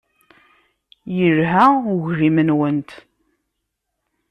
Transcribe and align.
Yelha 1.17 1.65
uglim-nwent. 1.93 2.91